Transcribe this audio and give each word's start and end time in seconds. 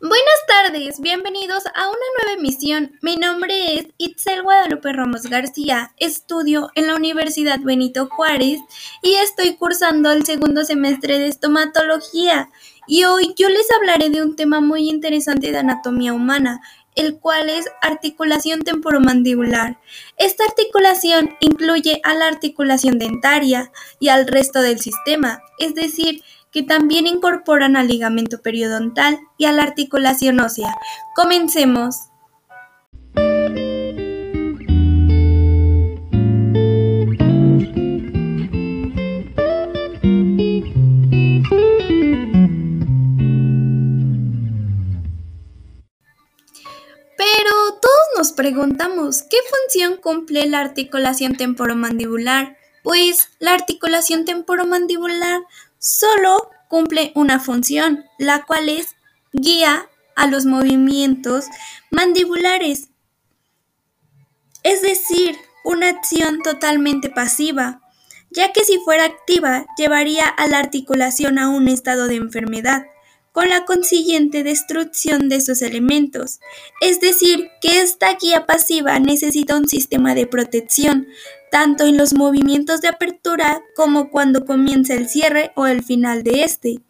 Buenas 0.00 0.46
tardes, 0.46 1.00
bienvenidos 1.00 1.64
a 1.74 1.88
una 1.88 1.98
nueva 2.22 2.38
emisión. 2.38 2.92
Mi 3.02 3.16
nombre 3.16 3.74
es 3.74 3.88
Itzel 3.98 4.44
Guadalupe 4.44 4.92
Ramos 4.92 5.22
García, 5.22 5.92
estudio 5.96 6.70
en 6.76 6.86
la 6.86 6.94
Universidad 6.94 7.58
Benito 7.58 8.08
Juárez 8.08 8.60
y 9.02 9.14
estoy 9.14 9.56
cursando 9.56 10.12
el 10.12 10.24
segundo 10.24 10.64
semestre 10.64 11.18
de 11.18 11.26
estomatología. 11.26 12.48
Y 12.86 13.06
hoy 13.06 13.34
yo 13.36 13.48
les 13.48 13.66
hablaré 13.72 14.08
de 14.10 14.22
un 14.22 14.36
tema 14.36 14.60
muy 14.60 14.88
interesante 14.88 15.50
de 15.50 15.58
anatomía 15.58 16.12
humana, 16.12 16.60
el 16.94 17.18
cual 17.18 17.48
es 17.48 17.66
articulación 17.82 18.62
temporomandibular. 18.62 19.80
Esta 20.16 20.44
articulación 20.44 21.36
incluye 21.40 22.00
a 22.04 22.14
la 22.14 22.28
articulación 22.28 23.00
dentaria 23.00 23.72
y 23.98 24.10
al 24.10 24.28
resto 24.28 24.62
del 24.62 24.78
sistema, 24.78 25.40
es 25.58 25.74
decir, 25.74 26.22
que 26.52 26.62
también 26.62 27.06
incorporan 27.06 27.76
al 27.76 27.88
ligamento 27.88 28.40
periodontal 28.40 29.18
y 29.36 29.44
a 29.44 29.52
la 29.52 29.62
articulación 29.62 30.40
ósea. 30.40 30.76
Comencemos. 31.14 32.08
Pero 47.16 47.50
todos 47.80 48.06
nos 48.16 48.32
preguntamos, 48.32 49.22
¿qué 49.22 49.36
función 49.50 49.96
cumple 50.00 50.46
la 50.46 50.60
articulación 50.60 51.36
temporomandibular? 51.36 52.56
Pues 52.84 53.30
la 53.38 53.54
articulación 53.54 54.24
temporomandibular 54.24 55.42
solo 55.78 56.50
cumple 56.68 57.12
una 57.14 57.40
función, 57.40 58.04
la 58.18 58.44
cual 58.44 58.68
es 58.68 58.96
guía 59.32 59.88
a 60.16 60.26
los 60.26 60.46
movimientos 60.46 61.46
mandibulares, 61.90 62.88
es 64.62 64.82
decir, 64.82 65.36
una 65.64 65.88
acción 65.88 66.40
totalmente 66.42 67.08
pasiva, 67.08 67.80
ya 68.30 68.52
que 68.52 68.64
si 68.64 68.78
fuera 68.78 69.04
activa 69.04 69.66
llevaría 69.76 70.26
a 70.26 70.46
la 70.46 70.58
articulación 70.58 71.38
a 71.38 71.48
un 71.48 71.68
estado 71.68 72.08
de 72.08 72.16
enfermedad 72.16 72.86
con 73.32 73.48
la 73.48 73.64
consiguiente 73.64 74.42
destrucción 74.42 75.28
de 75.28 75.40
sus 75.40 75.62
elementos. 75.62 76.40
Es 76.80 77.00
decir, 77.00 77.50
que 77.60 77.80
esta 77.80 78.14
guía 78.14 78.46
pasiva 78.46 78.98
necesita 78.98 79.56
un 79.56 79.68
sistema 79.68 80.14
de 80.14 80.26
protección, 80.26 81.06
tanto 81.50 81.84
en 81.84 81.96
los 81.96 82.14
movimientos 82.14 82.80
de 82.80 82.88
apertura 82.88 83.62
como 83.76 84.10
cuando 84.10 84.44
comienza 84.44 84.94
el 84.94 85.08
cierre 85.08 85.52
o 85.56 85.66
el 85.66 85.82
final 85.82 86.22
de 86.22 86.44
este, 86.44 86.80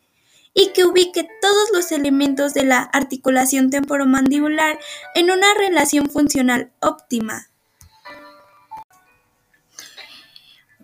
y 0.55 0.73
que 0.73 0.85
ubique 0.85 1.29
todos 1.41 1.71
los 1.73 1.93
elementos 1.93 2.55
de 2.55 2.65
la 2.65 2.81
articulación 2.81 3.71
temporomandibular 3.71 4.79
en 5.15 5.31
una 5.31 5.55
relación 5.55 6.11
funcional 6.11 6.73
óptima. 6.81 7.49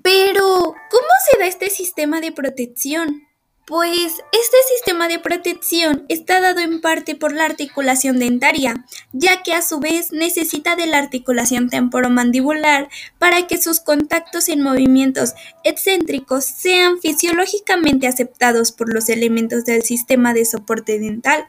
Pero, 0.03 0.45
¿cómo 0.91 1.09
se 1.31 1.39
da 1.39 1.47
este 1.47 1.71
sistema 1.71 2.21
de 2.21 2.31
protección? 2.31 3.23
Pues 3.67 4.13
este 4.33 4.57
sistema 4.75 5.09
de 5.09 5.19
protección 5.19 6.05
está 6.11 6.39
dado 6.39 6.61
en 6.61 6.83
parte 6.83 7.15
por 7.15 7.33
la 7.33 7.47
articulación 7.47 8.19
dentaria, 8.19 8.85
ya 9.13 9.43
que 9.43 9.55
a 9.55 9.63
su 9.63 9.81
vez 9.81 10.13
necesita 10.13 10.77
de 10.77 10.87
la 10.87 10.99
articulación 10.99 11.71
temporomandibular 11.71 12.91
para 13.19 13.47
que 13.47 13.57
sus 13.57 13.81
contactos 13.81 14.51
en 14.51 14.61
movimientos 14.61 15.33
excéntricos 15.63 16.45
sean 16.45 17.01
fisiológicamente 17.01 18.07
aceptados 18.07 18.71
por 18.71 18.93
los 18.93 19.09
elementos 19.09 19.65
del 19.65 19.83
sistema 19.83 20.35
de 20.35 20.45
soporte 20.45 20.99
dental, 20.99 21.49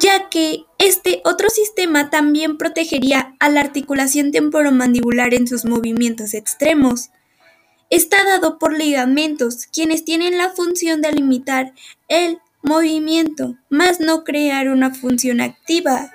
ya 0.00 0.30
que 0.30 0.64
este 0.78 1.20
otro 1.26 1.50
sistema 1.50 2.08
también 2.08 2.56
protegería 2.56 3.34
a 3.38 3.50
la 3.50 3.60
articulación 3.60 4.32
temporomandibular 4.32 5.34
en 5.34 5.46
sus 5.46 5.66
movimientos 5.66 6.32
extremos. 6.32 7.10
Está 7.90 8.24
dado 8.24 8.58
por 8.58 8.72
ligamentos, 8.72 9.66
quienes 9.66 10.04
tienen 10.04 10.38
la 10.38 10.50
función 10.50 11.02
de 11.02 11.12
limitar 11.12 11.74
el 12.08 12.38
movimiento, 12.62 13.56
más 13.68 14.00
no 14.00 14.22
crear 14.22 14.68
una 14.68 14.94
función 14.94 15.40
activa. 15.40 16.12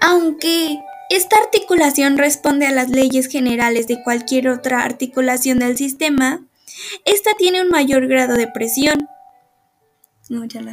Aunque 0.00 0.78
esta 1.08 1.36
articulación 1.38 2.18
responde 2.18 2.66
a 2.66 2.72
las 2.72 2.90
leyes 2.90 3.28
generales 3.28 3.86
de 3.86 4.02
cualquier 4.02 4.48
otra 4.48 4.84
articulación 4.84 5.58
del 5.58 5.76
sistema, 5.76 6.44
esta 7.04 7.30
tiene 7.38 7.62
un 7.62 7.68
mayor 7.68 8.06
grado 8.08 8.34
de 8.34 8.48
presión. 8.48 9.08
No, 10.28 10.44
ya 10.44 10.60
la 10.60 10.72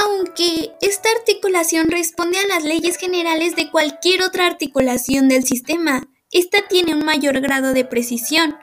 aunque 0.00 0.72
esta 0.80 1.10
articulación 1.10 1.90
responde 1.90 2.38
a 2.38 2.46
las 2.46 2.64
leyes 2.64 2.96
generales 2.96 3.56
de 3.56 3.70
cualquier 3.70 4.22
otra 4.22 4.46
articulación 4.46 5.28
del 5.28 5.44
sistema, 5.44 6.08
esta 6.30 6.66
tiene 6.68 6.94
un 6.94 7.04
mayor 7.04 7.40
grado 7.40 7.74
de 7.74 7.84
precisión, 7.84 8.56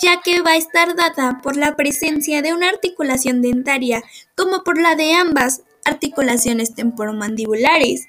ya 0.00 0.20
que 0.22 0.40
va 0.40 0.52
a 0.52 0.56
estar 0.56 0.96
dada 0.96 1.40
por 1.42 1.56
la 1.56 1.76
presencia 1.76 2.42
de 2.42 2.54
una 2.54 2.68
articulación 2.68 3.42
dentaria 3.42 4.02
como 4.34 4.64
por 4.64 4.80
la 4.80 4.94
de 4.94 5.12
ambas 5.14 5.62
articulaciones 5.84 6.74
temporomandibulares, 6.74 8.06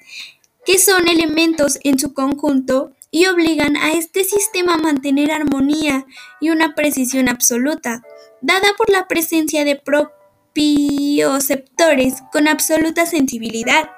que 0.64 0.78
son 0.78 1.08
elementos 1.08 1.78
en 1.84 1.98
su 1.98 2.14
conjunto 2.14 2.92
y 3.10 3.26
obligan 3.26 3.76
a 3.76 3.92
este 3.92 4.24
sistema 4.24 4.74
a 4.74 4.78
mantener 4.78 5.30
armonía 5.30 6.06
y 6.40 6.50
una 6.50 6.74
precisión 6.74 7.28
absoluta, 7.28 8.02
dada 8.40 8.68
por 8.78 8.90
la 8.90 9.06
presencia 9.06 9.64
de 9.64 9.76
propiedades 9.76 10.23
propioceptores 10.54 12.22
con 12.32 12.46
absoluta 12.46 13.06
sensibilidad. 13.06 13.90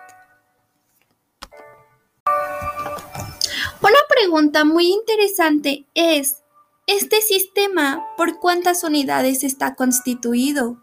Una 3.82 3.98
pregunta 4.08 4.64
muy 4.64 4.86
interesante 4.86 5.86
es, 5.94 6.42
¿este 6.86 7.20
sistema 7.20 8.06
por 8.16 8.38
cuántas 8.38 8.84
unidades 8.84 9.44
está 9.44 9.74
constituido? 9.74 10.82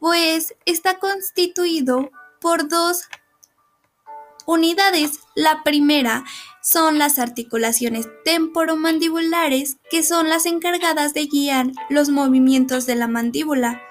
Pues 0.00 0.54
está 0.64 0.98
constituido 0.98 2.10
por 2.40 2.68
dos 2.68 3.02
unidades. 4.46 5.20
La 5.34 5.62
primera 5.62 6.24
son 6.62 6.98
las 6.98 7.18
articulaciones 7.18 8.08
temporomandibulares, 8.24 9.76
que 9.90 10.02
son 10.02 10.30
las 10.30 10.46
encargadas 10.46 11.12
de 11.12 11.26
guiar 11.26 11.66
los 11.90 12.08
movimientos 12.08 12.86
de 12.86 12.96
la 12.96 13.08
mandíbula 13.08 13.85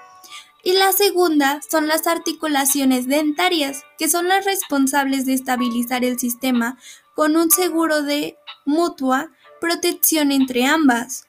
y 0.66 0.72
la 0.72 0.92
segunda 0.92 1.60
son 1.70 1.86
las 1.86 2.08
articulaciones 2.08 3.06
dentarias, 3.06 3.84
que 3.98 4.08
son 4.08 4.26
las 4.26 4.44
responsables 4.44 5.24
de 5.24 5.32
estabilizar 5.32 6.04
el 6.04 6.18
sistema 6.18 6.76
con 7.14 7.36
un 7.36 7.52
seguro 7.52 8.02
de 8.02 8.36
mutua 8.64 9.30
protección 9.60 10.32
entre 10.32 10.66
ambas. 10.66 11.28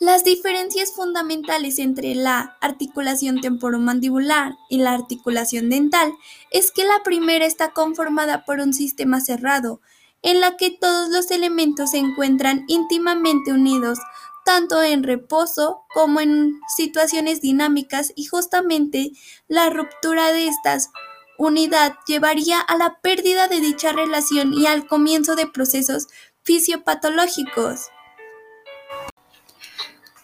Las 0.00 0.24
diferencias 0.24 0.94
fundamentales 0.94 1.78
entre 1.78 2.14
la 2.14 2.56
articulación 2.62 3.42
temporomandibular 3.42 4.54
y 4.70 4.78
la 4.78 4.92
articulación 4.92 5.68
dental 5.68 6.10
es 6.50 6.72
que 6.72 6.84
la 6.84 7.02
primera 7.04 7.44
está 7.44 7.72
conformada 7.72 8.46
por 8.46 8.60
un 8.60 8.72
sistema 8.72 9.20
cerrado, 9.20 9.82
en 10.22 10.40
la 10.40 10.56
que 10.56 10.70
todos 10.70 11.10
los 11.10 11.30
elementos 11.30 11.90
se 11.90 11.98
encuentran 11.98 12.64
íntimamente 12.66 13.52
unidos 13.52 13.98
tanto 14.44 14.82
en 14.82 15.02
reposo 15.02 15.84
como 15.92 16.20
en 16.20 16.60
situaciones 16.76 17.40
dinámicas 17.40 18.12
y 18.14 18.26
justamente 18.26 19.12
la 19.48 19.70
ruptura 19.70 20.32
de 20.32 20.48
estas 20.48 20.90
unidad 21.38 21.96
llevaría 22.06 22.60
a 22.60 22.76
la 22.76 23.00
pérdida 23.00 23.48
de 23.48 23.60
dicha 23.60 23.92
relación 23.92 24.54
y 24.54 24.66
al 24.66 24.86
comienzo 24.86 25.34
de 25.34 25.46
procesos 25.46 26.06
fisiopatológicos. 26.42 27.88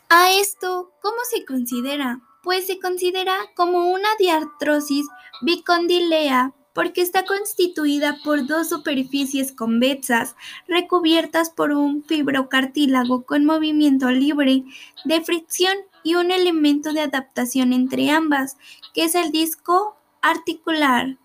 A 0.08 0.32
esto, 0.32 0.92
¿cómo 1.00 1.19
se 1.28 1.44
considera? 1.44 2.20
Pues 2.43 2.66
se 2.66 2.78
considera 2.78 3.37
como 3.55 3.90
una 3.90 4.08
diartrosis 4.19 5.06
bicondilea 5.43 6.52
porque 6.72 7.02
está 7.02 7.25
constituida 7.25 8.19
por 8.25 8.46
dos 8.46 8.69
superficies 8.69 9.52
convexas 9.52 10.37
recubiertas 10.69 11.50
por 11.50 11.72
un 11.72 12.05
fibrocartílago 12.05 13.25
con 13.25 13.44
movimiento 13.44 14.11
libre 14.11 14.64
de 15.05 15.20
fricción 15.22 15.76
y 16.02 16.14
un 16.14 16.31
elemento 16.31 16.93
de 16.93 17.00
adaptación 17.00 17.72
entre 17.72 18.11
ambas, 18.11 18.56
que 18.94 19.05
es 19.05 19.14
el 19.14 19.32
disco 19.32 19.96
articular. 20.22 21.19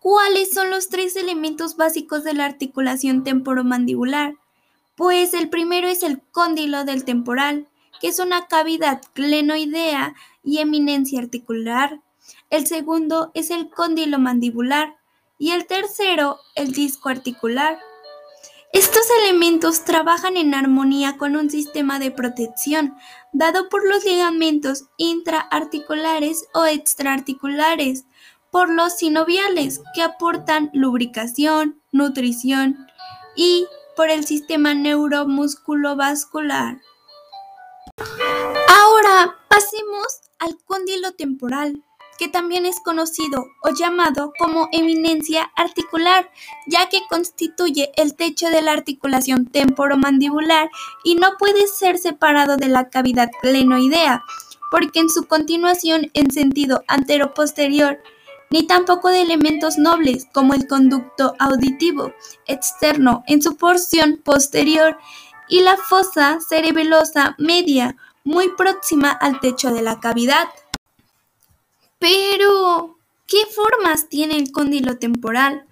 ¿Cuáles 0.00 0.52
son 0.52 0.70
los 0.70 0.88
tres 0.88 1.16
elementos 1.16 1.76
básicos 1.76 2.24
de 2.24 2.34
la 2.34 2.44
articulación 2.44 3.24
temporomandibular? 3.24 4.34
Pues 4.96 5.34
el 5.34 5.48
primero 5.48 5.88
es 5.88 6.02
el 6.02 6.20
cóndilo 6.20 6.84
del 6.84 7.04
temporal, 7.04 7.68
que 8.00 8.08
es 8.08 8.18
una 8.18 8.46
cavidad 8.46 9.00
glenoidea 9.14 10.14
y 10.42 10.58
eminencia 10.58 11.20
articular 11.20 12.00
el 12.54 12.66
segundo 12.68 13.32
es 13.34 13.50
el 13.50 13.68
cóndilo 13.68 14.20
mandibular 14.20 14.96
y 15.38 15.50
el 15.50 15.66
tercero 15.66 16.38
el 16.54 16.72
disco 16.72 17.08
articular. 17.08 17.80
Estos 18.72 19.02
elementos 19.22 19.84
trabajan 19.84 20.36
en 20.36 20.54
armonía 20.54 21.16
con 21.16 21.36
un 21.36 21.50
sistema 21.50 21.98
de 21.98 22.12
protección 22.12 22.96
dado 23.32 23.68
por 23.68 23.84
los 23.88 24.04
ligamentos 24.04 24.84
intraarticulares 24.98 26.46
o 26.54 26.64
extraarticulares, 26.64 28.04
por 28.52 28.70
los 28.70 28.98
sinoviales 28.98 29.80
que 29.92 30.02
aportan 30.02 30.70
lubricación, 30.72 31.82
nutrición 31.90 32.86
y 33.34 33.66
por 33.96 34.10
el 34.10 34.24
sistema 34.24 34.74
neuromusculovascular. 34.74 36.80
Ahora 38.68 39.36
pasemos 39.48 40.20
al 40.38 40.56
cóndilo 40.64 41.14
temporal 41.14 41.82
que 42.18 42.28
también 42.28 42.66
es 42.66 42.80
conocido 42.80 43.46
o 43.62 43.70
llamado 43.70 44.32
como 44.38 44.68
eminencia 44.72 45.50
articular, 45.56 46.30
ya 46.66 46.88
que 46.88 47.00
constituye 47.08 47.92
el 47.96 48.14
techo 48.14 48.50
de 48.50 48.62
la 48.62 48.72
articulación 48.72 49.46
temporomandibular 49.46 50.70
y 51.04 51.16
no 51.16 51.36
puede 51.38 51.66
ser 51.66 51.98
separado 51.98 52.56
de 52.56 52.68
la 52.68 52.88
cavidad 52.88 53.30
glenoidea, 53.42 54.22
porque 54.70 55.00
en 55.00 55.08
su 55.08 55.24
continuación 55.24 56.10
en 56.14 56.30
sentido 56.30 56.82
antero-posterior, 56.88 57.98
ni 58.50 58.66
tampoco 58.66 59.08
de 59.08 59.22
elementos 59.22 59.78
nobles 59.78 60.26
como 60.32 60.54
el 60.54 60.68
conducto 60.68 61.34
auditivo 61.38 62.12
externo 62.46 63.24
en 63.26 63.42
su 63.42 63.56
porción 63.56 64.20
posterior 64.24 64.98
y 65.48 65.60
la 65.60 65.76
fosa 65.76 66.38
cerebelosa 66.46 67.34
media, 67.38 67.96
muy 68.24 68.48
próxima 68.50 69.10
al 69.10 69.40
techo 69.40 69.72
de 69.72 69.82
la 69.82 70.00
cavidad. 70.00 70.48
Pero, 71.98 72.98
¿qué 73.26 73.46
formas 73.46 74.08
tiene 74.08 74.36
el 74.36 74.52
cóndilo 74.52 74.98
temporal? 74.98 75.66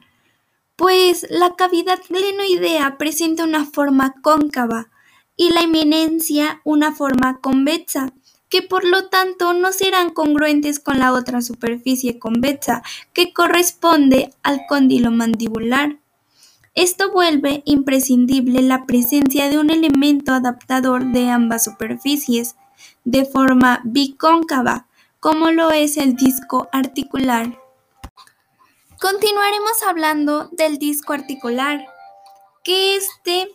Pues 0.76 1.26
la 1.30 1.54
cavidad 1.54 2.00
glenoidea 2.08 2.96
presenta 2.98 3.44
una 3.44 3.66
forma 3.66 4.14
cóncava 4.22 4.90
y 5.36 5.50
la 5.50 5.62
eminencia 5.62 6.60
una 6.64 6.92
forma 6.92 7.40
convexa, 7.40 8.12
que 8.48 8.62
por 8.62 8.84
lo 8.84 9.08
tanto 9.08 9.54
no 9.54 9.72
serán 9.72 10.10
congruentes 10.10 10.78
con 10.78 10.98
la 10.98 11.12
otra 11.12 11.40
superficie 11.40 12.18
convexa 12.18 12.82
que 13.12 13.32
corresponde 13.32 14.34
al 14.42 14.66
cóndilo 14.68 15.10
mandibular. 15.10 15.98
Esto 16.74 17.12
vuelve 17.12 17.62
imprescindible 17.64 18.62
la 18.62 18.86
presencia 18.86 19.48
de 19.48 19.58
un 19.58 19.70
elemento 19.70 20.32
adaptador 20.32 21.12
de 21.12 21.30
ambas 21.30 21.64
superficies, 21.64 22.56
de 23.04 23.24
forma 23.24 23.80
bicóncava, 23.84 24.86
como 25.22 25.52
lo 25.52 25.70
es 25.70 25.98
el 25.98 26.16
disco 26.16 26.68
articular. 26.72 27.56
Continuaremos 29.00 29.80
hablando 29.86 30.48
del 30.50 30.78
disco 30.78 31.12
articular, 31.12 31.86
que 32.64 32.96
este 32.96 33.48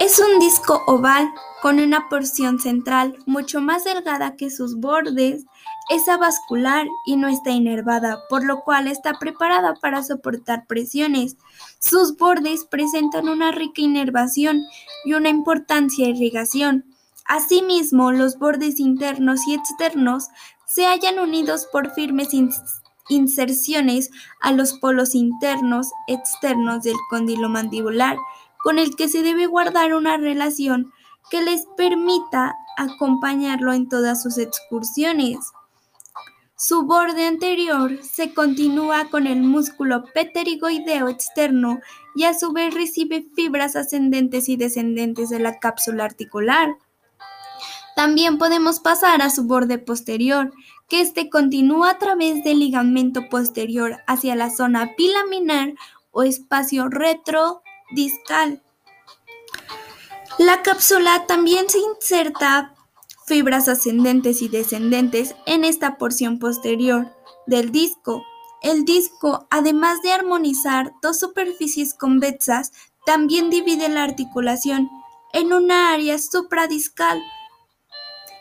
es 0.00 0.18
un 0.18 0.38
disco 0.38 0.82
oval 0.86 1.32
con 1.62 1.80
una 1.80 2.10
porción 2.10 2.60
central 2.60 3.16
mucho 3.24 3.62
más 3.62 3.84
delgada 3.84 4.36
que 4.36 4.50
sus 4.50 4.76
bordes, 4.76 5.46
es 5.88 6.06
avascular 6.06 6.86
y 7.06 7.16
no 7.16 7.28
está 7.28 7.52
inervada, 7.52 8.18
por 8.28 8.44
lo 8.44 8.60
cual 8.60 8.86
está 8.86 9.14
preparada 9.18 9.76
para 9.80 10.02
soportar 10.02 10.66
presiones. 10.66 11.38
Sus 11.78 12.18
bordes 12.18 12.66
presentan 12.66 13.30
una 13.30 13.50
rica 13.50 13.80
inervación 13.80 14.62
y 15.06 15.14
una 15.14 15.30
importancia 15.30 16.06
irrigación, 16.06 16.89
Asimismo, 17.30 18.10
los 18.10 18.40
bordes 18.40 18.80
internos 18.80 19.46
y 19.46 19.54
externos 19.54 20.30
se 20.66 20.86
hallan 20.86 21.20
unidos 21.20 21.68
por 21.70 21.92
firmes 21.92 22.30
inserciones 23.08 24.10
a 24.40 24.50
los 24.50 24.72
polos 24.80 25.14
internos 25.14 25.92
externos 26.08 26.82
del 26.82 26.96
cóndilo 27.08 27.48
mandibular, 27.48 28.16
con 28.64 28.80
el 28.80 28.96
que 28.96 29.08
se 29.08 29.22
debe 29.22 29.46
guardar 29.46 29.94
una 29.94 30.16
relación 30.16 30.92
que 31.30 31.40
les 31.40 31.66
permita 31.76 32.56
acompañarlo 32.76 33.74
en 33.74 33.88
todas 33.88 34.20
sus 34.20 34.36
excursiones. 34.36 35.38
Su 36.56 36.82
borde 36.82 37.28
anterior 37.28 37.96
se 38.02 38.34
continúa 38.34 39.04
con 39.08 39.28
el 39.28 39.40
músculo 39.42 40.02
pterigoideo 40.12 41.08
externo 41.08 41.78
y 42.16 42.24
a 42.24 42.34
su 42.34 42.52
vez 42.52 42.74
recibe 42.74 43.24
fibras 43.36 43.76
ascendentes 43.76 44.48
y 44.48 44.56
descendentes 44.56 45.30
de 45.30 45.38
la 45.38 45.60
cápsula 45.60 46.06
articular. 46.06 46.76
También 48.00 48.38
podemos 48.38 48.80
pasar 48.80 49.20
a 49.20 49.28
su 49.28 49.44
borde 49.44 49.76
posterior, 49.76 50.54
que 50.88 51.02
este 51.02 51.28
continúa 51.28 51.90
a 51.90 51.98
través 51.98 52.42
del 52.42 52.58
ligamento 52.58 53.28
posterior 53.28 53.98
hacia 54.06 54.34
la 54.34 54.48
zona 54.48 54.94
bilaminar 54.96 55.74
o 56.10 56.22
espacio 56.22 56.88
retrodiscal. 56.88 58.62
La 60.38 60.62
cápsula 60.62 61.26
también 61.26 61.68
se 61.68 61.80
inserta 61.80 62.74
fibras 63.26 63.68
ascendentes 63.68 64.40
y 64.40 64.48
descendentes 64.48 65.34
en 65.44 65.64
esta 65.64 65.98
porción 65.98 66.38
posterior 66.38 67.14
del 67.46 67.70
disco. 67.70 68.24
El 68.62 68.86
disco, 68.86 69.46
además 69.50 70.00
de 70.00 70.12
armonizar 70.12 70.94
dos 71.02 71.20
superficies 71.20 71.92
convexas, 71.92 72.72
también 73.04 73.50
divide 73.50 73.90
la 73.90 74.04
articulación 74.04 74.88
en 75.34 75.52
una 75.52 75.92
área 75.92 76.18
supradiscal 76.18 77.20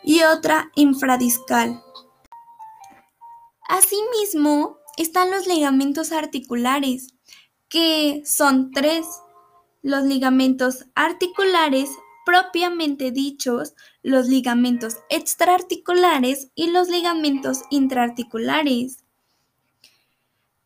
y 0.10 0.24
otra 0.24 0.72
infradiscal. 0.74 1.84
Asimismo, 3.68 4.80
están 4.98 5.30
los 5.30 5.46
ligamentos 5.46 6.12
articulares, 6.12 7.14
que 7.68 8.24
son 8.26 8.72
tres. 8.72 9.06
Los 9.84 10.06
ligamentos 10.06 10.88
articulares 10.96 11.92
propiamente 12.26 13.12
dichos, 13.12 13.76
los 14.02 14.26
ligamentos 14.26 14.98
extraarticulares 15.12 16.50
y 16.56 16.72
los 16.72 16.90
ligamentos 16.90 17.62
intraarticulares. 17.70 19.04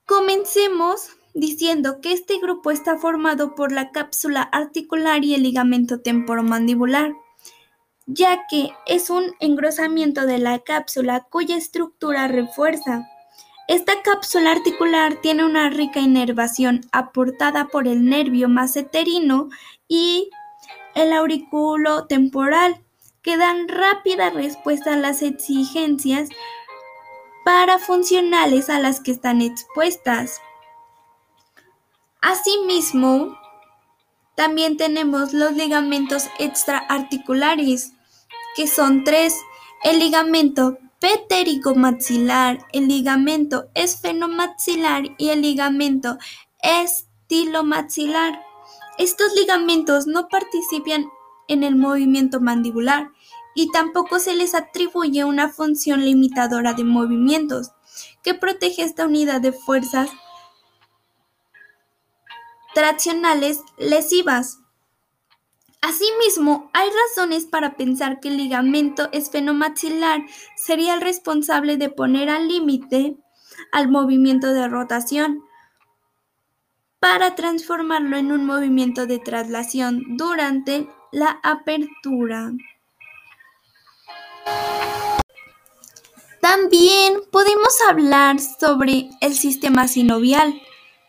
Comencemos 0.06 1.10
diciendo 1.34 2.00
que 2.00 2.14
este 2.14 2.40
grupo 2.40 2.72
está 2.72 2.98
formado 2.98 3.56
por 3.56 3.74
la 3.74 3.92
cápsula 3.92 4.42
articular 4.42 5.26
y 5.26 5.36
el 5.36 5.44
ligamento 5.44 6.00
temporomandibular 6.00 7.14
ya 8.06 8.46
que 8.50 8.72
es 8.86 9.10
un 9.10 9.34
engrosamiento 9.40 10.26
de 10.26 10.38
la 10.38 10.60
cápsula 10.60 11.26
cuya 11.30 11.56
estructura 11.56 12.28
refuerza. 12.28 13.08
Esta 13.68 14.02
cápsula 14.02 14.52
articular 14.52 15.22
tiene 15.22 15.46
una 15.46 15.70
rica 15.70 16.00
inervación 16.00 16.82
aportada 16.92 17.68
por 17.68 17.88
el 17.88 18.06
nervio 18.06 18.50
maseterino 18.50 19.50
y 19.88 20.30
el 20.96 21.14
auriculo 21.14 22.06
temporal, 22.06 22.84
que 23.22 23.38
dan 23.38 23.70
rápida 23.70 24.30
respuesta 24.32 24.94
a 24.94 24.98
las 24.98 25.22
exigencias 25.22 26.30
parafuncionales 27.46 28.70
a 28.70 28.80
las 28.80 29.00
que 29.00 29.12
están 29.12 29.42
expuestas. 29.42 30.42
Asimismo, 32.22 33.38
también 34.36 34.78
tenemos 34.78 35.34
los 35.34 35.54
ligamentos 35.54 36.26
extraarticulares, 36.40 37.94
que 38.56 38.68
son 38.68 39.04
tres. 39.04 39.36
El 39.84 40.00
ligamento 40.00 40.78
pterigomaxilar, 41.00 42.66
el 42.72 42.88
ligamento 42.88 43.70
esfenomaxilar 43.76 45.04
y 45.18 45.30
el 45.30 45.42
ligamento 45.42 46.18
estilomaxilar. 46.62 48.42
Estos 48.98 49.34
ligamentos 49.36 50.08
no 50.08 50.28
participan 50.30 51.06
en 51.48 51.64
el 51.64 51.76
movimiento 51.76 52.40
mandibular 52.40 53.10
y 53.56 53.70
tampoco 53.72 54.20
se 54.20 54.34
les 54.34 54.56
atribuye 54.56 55.26
una 55.26 55.50
función 55.50 56.06
limitadora 56.06 56.74
de 56.74 56.84
movimientos 56.84 57.72
que 58.24 58.34
protege 58.34 58.84
esta 58.84 59.06
unidad 59.06 59.42
de 59.42 59.52
fuerzas 59.52 60.10
traccionales 62.74 63.62
lesivas. 63.78 64.60
Asimismo, 65.82 66.70
hay 66.74 66.90
razones 66.90 67.46
para 67.46 67.76
pensar 67.76 68.20
que 68.20 68.30
el 68.30 68.38
ligamento 68.38 69.10
esfenomaxilar 69.12 70.22
sería 70.56 70.94
el 70.94 71.02
responsable 71.02 71.78
de 71.78 71.90
poner 71.90 72.30
al 72.30 72.48
límite 72.48 73.18
al 73.72 73.90
movimiento 73.90 74.54
de 74.54 74.68
rotación 74.68 75.44
para 77.00 77.36
transformarlo 77.36 78.16
en 78.16 78.32
un 78.32 78.46
movimiento 78.46 79.08
de 79.08 79.20
traslación 79.20 80.16
durante 80.16 80.88
la 81.12 81.40
apertura. 81.44 82.54
También 86.40 87.22
podemos 87.32 87.74
hablar 87.90 88.38
sobre 88.40 89.10
el 89.22 89.34
sistema 89.34 89.88
sinovial 89.88 90.62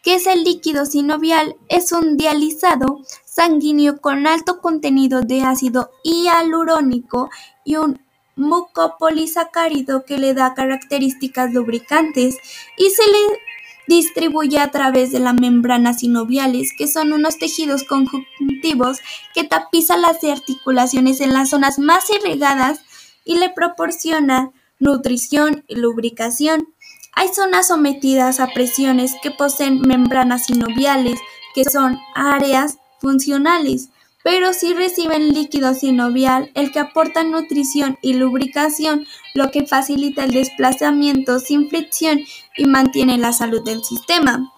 que 0.04 0.14
es 0.16 0.26
el 0.26 0.44
líquido 0.44 0.84
sinovial, 0.84 1.56
es 1.68 1.90
un 1.90 2.18
dializado 2.18 3.00
sanguíneo 3.24 4.00
con 4.00 4.26
alto 4.26 4.60
contenido 4.60 5.22
de 5.22 5.42
ácido 5.42 5.90
hialurónico 6.04 7.30
y 7.64 7.76
un 7.76 7.98
mucopolisacárido 8.36 10.04
que 10.04 10.18
le 10.18 10.34
da 10.34 10.54
características 10.54 11.52
lubricantes 11.52 12.36
y 12.76 12.90
se 12.90 13.02
le 13.06 13.38
distribuye 13.86 14.58
a 14.58 14.70
través 14.70 15.10
de 15.10 15.20
las 15.20 15.34
membranas 15.34 16.00
sinoviales, 16.00 16.72
que 16.76 16.86
son 16.86 17.12
unos 17.12 17.38
tejidos 17.38 17.84
conjuntivos 17.84 18.98
que 19.34 19.44
tapizan 19.44 20.02
las 20.02 20.22
articulaciones 20.22 21.20
en 21.20 21.32
las 21.32 21.50
zonas 21.50 21.78
más 21.78 22.10
irrigadas 22.10 22.80
y 23.24 23.38
le 23.38 23.50
proporciona 23.50 24.52
nutrición 24.78 25.64
y 25.66 25.76
lubricación. 25.76 26.73
Hay 27.16 27.28
zonas 27.32 27.68
sometidas 27.68 28.40
a 28.40 28.48
presiones 28.48 29.14
que 29.22 29.30
poseen 29.30 29.80
membranas 29.80 30.46
sinoviales, 30.46 31.18
que 31.54 31.64
son 31.64 31.98
áreas 32.14 32.78
funcionales, 33.00 33.90
pero 34.24 34.52
sí 34.52 34.74
reciben 34.74 35.32
líquido 35.32 35.74
sinovial, 35.74 36.50
el 36.54 36.72
que 36.72 36.80
aporta 36.80 37.22
nutrición 37.22 37.98
y 38.02 38.14
lubricación, 38.14 39.06
lo 39.34 39.50
que 39.50 39.66
facilita 39.66 40.24
el 40.24 40.32
desplazamiento 40.32 41.38
sin 41.38 41.68
fricción 41.68 42.20
y 42.56 42.64
mantiene 42.64 43.18
la 43.18 43.32
salud 43.32 43.62
del 43.62 43.84
sistema. 43.84 44.50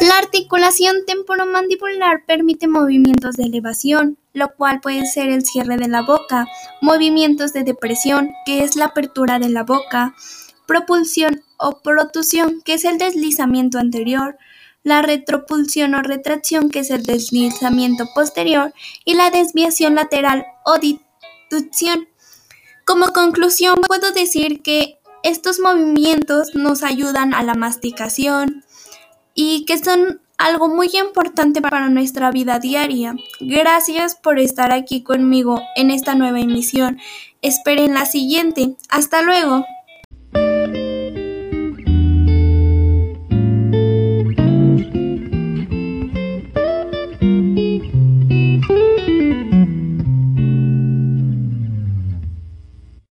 La 0.00 0.16
articulación 0.16 1.04
temporomandibular 1.06 2.24
permite 2.24 2.68
movimientos 2.68 3.36
de 3.36 3.44
elevación, 3.44 4.16
lo 4.32 4.54
cual 4.54 4.80
puede 4.80 5.04
ser 5.04 5.28
el 5.28 5.44
cierre 5.44 5.76
de 5.76 5.88
la 5.88 6.02
boca, 6.02 6.46
movimientos 6.80 7.52
de 7.52 7.64
depresión, 7.64 8.30
que 8.46 8.64
es 8.64 8.76
la 8.76 8.86
apertura 8.86 9.38
de 9.38 9.50
la 9.50 9.64
boca, 9.64 10.14
propulsión 10.70 11.42
o 11.56 11.80
protusión, 11.80 12.62
que 12.64 12.74
es 12.74 12.84
el 12.84 12.96
deslizamiento 12.96 13.80
anterior, 13.80 14.38
la 14.84 15.02
retropulsión 15.02 15.96
o 15.96 16.02
retracción, 16.02 16.70
que 16.70 16.78
es 16.78 16.90
el 16.90 17.02
deslizamiento 17.02 18.06
posterior, 18.14 18.72
y 19.04 19.14
la 19.14 19.30
desviación 19.30 19.96
lateral 19.96 20.46
o 20.64 20.78
diducción. 20.78 22.06
Como 22.84 23.08
conclusión, 23.08 23.80
puedo 23.84 24.12
decir 24.12 24.62
que 24.62 25.00
estos 25.24 25.58
movimientos 25.58 26.54
nos 26.54 26.84
ayudan 26.84 27.34
a 27.34 27.42
la 27.42 27.54
masticación 27.54 28.64
y 29.34 29.64
que 29.64 29.76
son 29.76 30.20
algo 30.38 30.68
muy 30.68 30.88
importante 30.92 31.60
para 31.60 31.88
nuestra 31.88 32.30
vida 32.30 32.60
diaria. 32.60 33.16
Gracias 33.40 34.14
por 34.14 34.38
estar 34.38 34.72
aquí 34.72 35.02
conmigo 35.02 35.60
en 35.74 35.90
esta 35.90 36.14
nueva 36.14 36.38
emisión. 36.38 37.00
Esperen 37.42 37.92
la 37.92 38.06
siguiente. 38.06 38.76
Hasta 38.88 39.20
luego. 39.22 39.66